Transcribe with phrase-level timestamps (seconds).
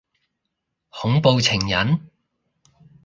[0.89, 2.09] 恐怖情人？